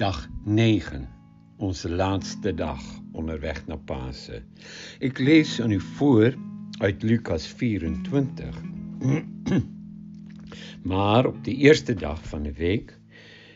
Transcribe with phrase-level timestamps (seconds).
[0.00, 1.08] Dag 9,
[1.56, 2.82] onze laatste dag
[3.12, 4.44] onderweg naar Pasen.
[4.98, 6.34] Ik lees aan u voor
[6.78, 8.60] uit Lucas 24.
[10.82, 12.98] maar op de eerste dag van de week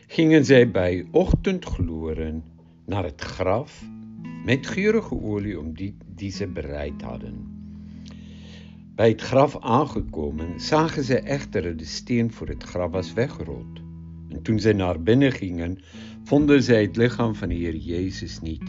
[0.07, 2.43] gingen zij bij ochtendgloren
[2.85, 3.83] naar het graf
[4.43, 7.33] met geurige olie om die, die ze bereid hadden.
[8.95, 13.83] Bij het graf aangekomen zagen ze echter dat de steen voor het graf was weggerold.
[14.29, 15.79] En toen zij naar binnen gingen,
[16.25, 18.63] vonden zij het lichaam van Heer Jezus niet.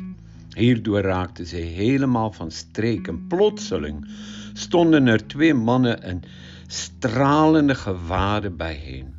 [0.57, 4.09] Hierdoor raakten zij helemaal van streek en plotseling
[4.53, 6.23] stonden er twee mannen en
[6.67, 9.15] stralende gewaden bij hen.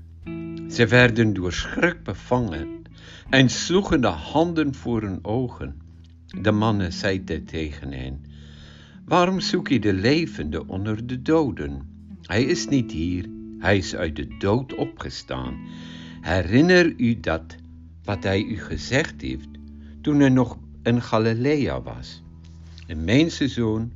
[0.72, 2.68] Ze werden door schrik bevangen
[3.30, 5.82] en sloegen de handen voor hun ogen.
[6.42, 8.26] De mannen zeiden tegen hen:
[9.06, 11.82] Waarom zoek je de levende onder de doden?
[12.22, 13.26] Hij is niet hier,
[13.60, 15.58] hij is uit de dood opgestaan.
[16.22, 17.56] Herinner u dat
[18.08, 19.48] wat hij u gezegd heeft
[20.02, 22.24] toen hij nog in Galilea was.
[22.88, 23.92] Een mensenzoon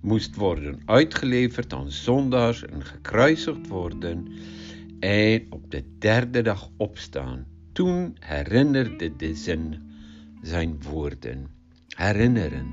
[0.00, 4.28] moest worden uitgeleverd aan zondaars en gekruisigd worden
[5.00, 7.46] en op de derde dag opstaan.
[7.72, 9.82] Toen herinnerde de zin
[10.42, 11.46] zijn woorden.
[11.88, 12.66] Herinneren.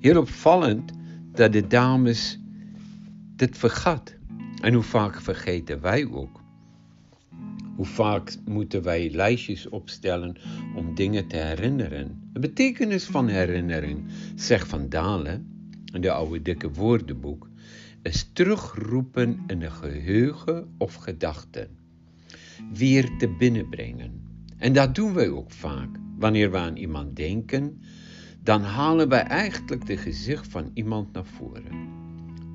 [0.00, 0.92] Heel opvallend
[1.32, 2.38] dat de dames
[3.36, 4.14] dit vergat.
[4.60, 6.44] En hoe vaak vergeten wij ook.
[7.76, 10.36] Hoe vaak moeten wij lijstjes opstellen
[10.76, 12.30] om dingen te herinneren?
[12.32, 15.46] De betekenis van herinnering, zegt Van Dalen,
[15.92, 17.48] in de oude dikke woordenboek,
[18.02, 21.68] is terugroepen in een geheugen of gedachten.
[22.72, 24.20] Weer te binnenbrengen.
[24.58, 25.88] En dat doen wij ook vaak.
[26.18, 27.80] Wanneer we aan iemand denken,
[28.42, 32.04] dan halen wij eigenlijk de gezicht van iemand naar voren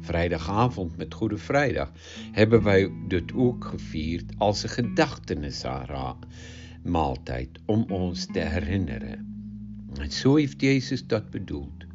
[0.01, 1.91] vrijdagavond met Goede Vrijdag,
[2.31, 9.29] hebben wij dit ook gevierd als een gedachtenismaaltijd om ons te herinneren.
[9.93, 11.85] En zo heeft Jezus dat bedoeld.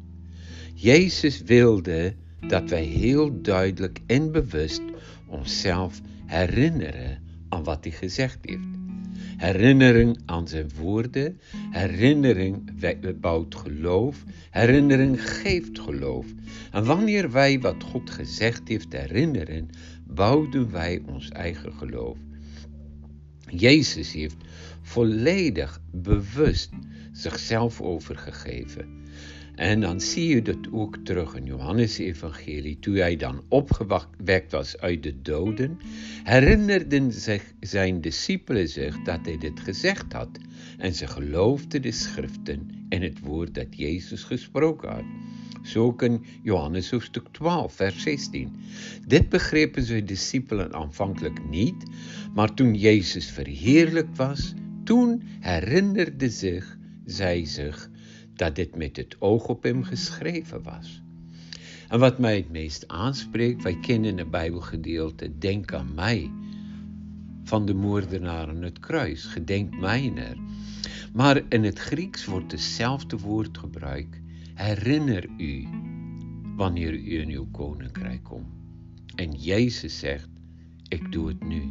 [0.73, 2.15] Jezus wilde
[2.47, 4.81] dat wij heel duidelijk en bewust
[5.27, 8.76] onszelf herinneren aan wat hij gezegd heeft.
[9.37, 11.39] Herinnering aan zijn woorden,
[11.69, 12.71] herinnering
[13.19, 16.25] bouwt geloof, herinnering geeft geloof.
[16.71, 19.69] En wanneer wij wat God gezegd heeft herinneren,
[20.07, 22.17] bouwden wij ons eigen geloof.
[23.49, 24.35] Jezus heeft
[24.81, 26.69] volledig bewust
[27.11, 29.05] zichzelf overgegeven.
[29.57, 32.79] En dan zie je dat ook terug in Johannes Evangelie.
[32.79, 35.79] Toen hij dan opgewekt was uit de doden,
[36.23, 40.29] herinnerden zich zijn discipelen zich dat hij dit gezegd had.
[40.77, 45.05] En ze geloofden de schriften en het woord dat Jezus gesproken had.
[45.63, 48.55] Zo in Johannes hoofdstuk 12, vers 16.
[49.07, 51.83] Dit begrepen zijn discipelen aanvankelijk niet,
[52.33, 54.53] maar toen Jezus verheerlijkt was,
[54.83, 57.89] toen herinnerden zich, zij zich
[58.37, 61.01] dat dit met het oog op hem geschreven was.
[61.87, 66.31] En wat mij het meest aanspreekt, wij kennen het Bijbelgedeelte, denk aan mij,
[67.43, 70.37] van de moordenaar aan het kruis, gedenk mijner.
[71.13, 74.19] Maar in het Grieks wordt hetzelfde woord gebruikt,
[74.53, 75.67] herinner u,
[76.55, 78.55] wanneer u in uw koninkrijk komt.
[79.15, 80.29] En Jezus zegt,
[80.87, 81.61] ik doe het nu.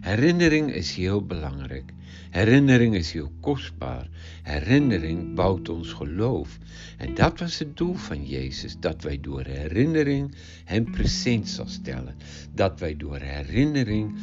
[0.00, 1.92] Herinnering is heel belangrijk.
[2.30, 4.08] Herinnering is heel kostbaar.
[4.42, 6.58] Herinnering bouwt ons geloof.
[6.96, 12.16] En dat was het doel van Jezus, dat wij door herinnering Hem present zal stellen.
[12.54, 14.18] Dat wij door herinnering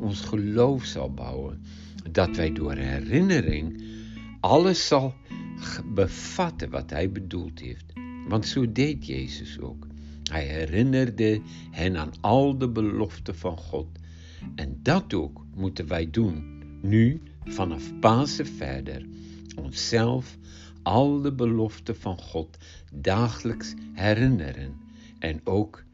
[0.00, 1.62] ons geloof zal bouwen.
[2.10, 3.82] Dat wij door herinnering
[4.40, 5.14] alles zal
[5.94, 7.92] bevatten wat Hij bedoeld heeft.
[8.28, 9.86] Want zo deed Jezus ook.
[10.30, 11.40] Hij herinnerde
[11.70, 13.86] hen aan al de beloften van God.
[14.54, 19.06] En dat ook moeten wij doen, nu vanaf Pasen verder.
[19.56, 20.38] Onszelf
[20.82, 22.58] al de beloften van God
[22.94, 24.74] dagelijks herinneren.
[25.18, 25.84] En ook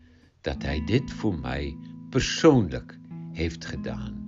[0.40, 1.76] dat Hij dit voor mij
[2.10, 2.98] persoonlijk
[3.32, 4.24] heeft gedaan.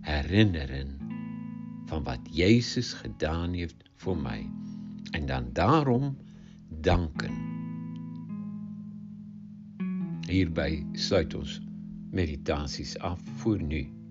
[0.00, 0.98] Herinneren
[1.86, 4.50] van wat Jezus gedaan heeft voor mij.
[5.10, 6.16] En dan daarom
[6.68, 7.52] danken.
[10.26, 11.60] Hierbij sluit ons
[12.10, 14.03] meditaties af voor nu.